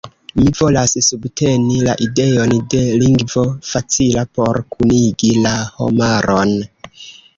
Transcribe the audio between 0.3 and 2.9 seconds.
Mi volas subteni la ideon de